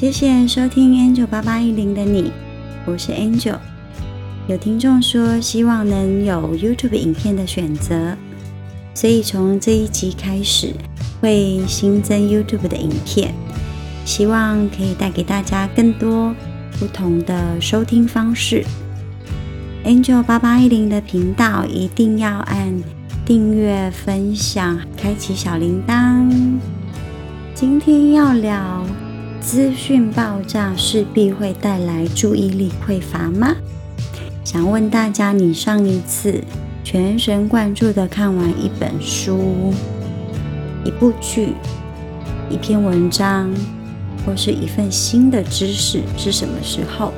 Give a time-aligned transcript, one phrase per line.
[0.00, 2.32] 谢谢收听 Angel 八八一零的你，
[2.86, 3.58] 我是 Angel。
[4.48, 8.16] 有听众说希望能有 YouTube 影片的选择，
[8.94, 10.72] 所以从这一集开始
[11.20, 13.34] 会新增 YouTube 的影片，
[14.06, 16.34] 希望可以带给大家更多
[16.78, 18.64] 不同的收听方式。
[19.84, 22.74] Angel 八八一零的频道一定要按
[23.26, 26.26] 订阅、分享、开启小铃铛。
[27.54, 28.79] 今天要聊
[29.40, 33.56] 资讯爆炸势必会带来注意力匮乏吗？
[34.44, 36.44] 想问大家，你上一次
[36.84, 39.72] 全神贯注的看完一本书、
[40.84, 41.54] 一部剧、
[42.50, 43.50] 一篇文章，
[44.24, 47.12] 或是一份新的知识是什么时候？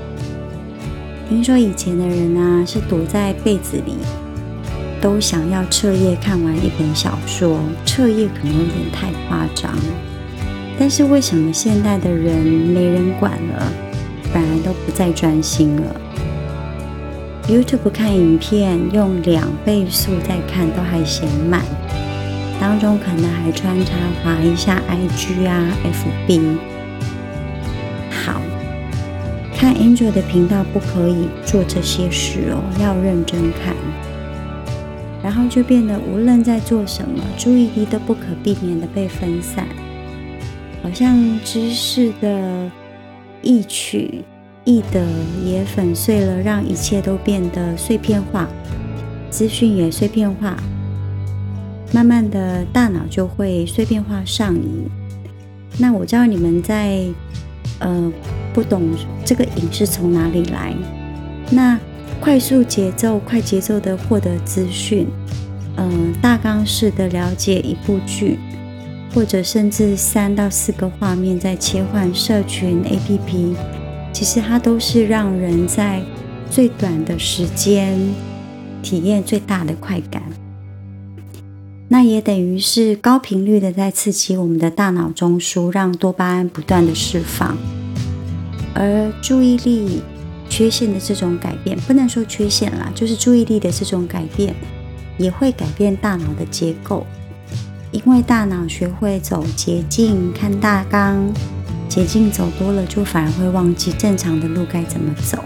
[1.29, 3.97] 听说以前的人啊，是躲在被子里，
[5.01, 7.59] 都想要彻夜看完一本小说。
[7.85, 9.73] 彻夜可能有点太夸张，
[10.83, 13.73] 但是为什么现代的人没人管了，
[14.33, 15.95] 反而都不再专心了
[17.47, 21.63] ？YouTube 看影片用两倍速在看都还嫌慢，
[22.61, 23.93] 当中可能还穿插
[24.25, 26.59] 滑一下 IG 啊、FB。
[28.11, 28.43] 好
[29.55, 33.77] 看 Angel 的频道不可以做这些事哦，要认真看。
[35.23, 39.65] 然后就变得无论在做什么，注意力都不可避免的被分散，
[40.83, 42.71] 好像知识的
[43.43, 44.23] 易取
[44.65, 45.07] 易得
[45.45, 48.49] 也粉碎了，让一切都变得碎片化，
[49.31, 50.57] 资讯也碎片化，
[51.93, 54.89] 慢慢的大脑就会碎片化上瘾。
[55.79, 57.05] 那我知道你们在
[57.79, 58.13] 呃。
[58.55, 58.83] 不懂
[59.25, 60.75] 这个瘾是从哪里来？
[61.49, 61.81] 那
[62.21, 65.07] 快速节奏、快节奏的获得资讯，
[65.79, 68.39] 嗯，大纲式的了解一部剧，
[69.15, 73.55] 或者甚至三到四个画面在切换社群 APP，
[74.13, 76.03] 其实它都是让人在
[76.51, 77.99] 最短的时间
[78.83, 80.23] 体验最大的快感。
[81.89, 87.55] 那也等于是高频率的在刺激我们的大脑中枢，让多巴胺不断的释放。
[88.75, 90.01] 而注意力
[90.49, 94.55] 缺陷的这种改变，不能说缺陷啦，就是注意力的这种改变，
[95.19, 97.07] 也会改变大脑的结构。
[97.93, 101.33] 因为大脑学会走捷径、看大纲，
[101.89, 105.39] 捷径走多了，就反而会忘记正常的路该怎么走。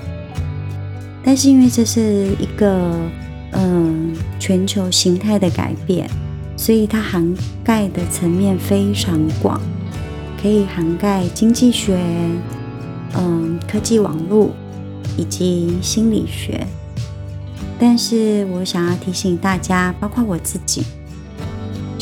[1.23, 2.99] 但是因为这是一个
[3.53, 6.09] 嗯全球形态的改变，
[6.57, 9.61] 所以它涵盖的层面非常广，
[10.41, 11.99] 可以涵盖经济学。
[13.19, 14.51] 嗯，科技网络
[15.17, 16.67] 以及心理学，
[17.79, 20.83] 但是我想要提醒大家，包括我自己，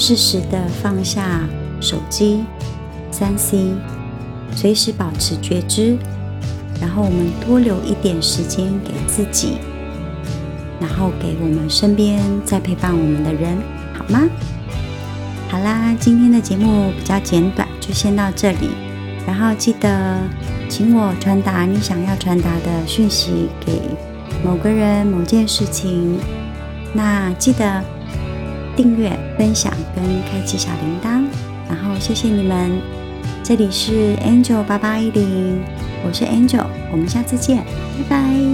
[0.04, 1.40] 适时的放下
[1.80, 2.44] 手机、
[3.10, 3.72] 三 C，
[4.54, 5.96] 随时保持觉知，
[6.78, 9.56] 然后我们多留一点时间给自己，
[10.78, 13.56] 然后给我们身边在陪伴我们的人，
[13.94, 14.28] 好吗？
[15.48, 18.68] 好啦，今天的节目比较简短，就先到这里，
[19.26, 20.20] 然后记得。
[20.66, 23.80] 请我传达你想要传达的讯息给
[24.42, 26.18] 某个人、某件事情。
[26.92, 27.84] 那记得
[28.76, 31.24] 订阅、分享跟开启小铃铛。
[31.68, 32.70] 然后谢谢你们，
[33.42, 35.60] 这里是 Angel 八八一零，
[36.06, 37.64] 我是 Angel，我们下次见，
[38.08, 38.53] 拜拜。